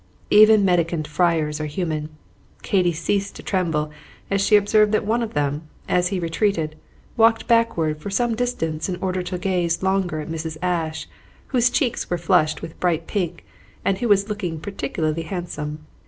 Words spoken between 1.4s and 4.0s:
are human. Katy ceased to tremble